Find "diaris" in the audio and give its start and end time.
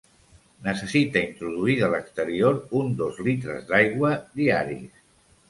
4.43-4.99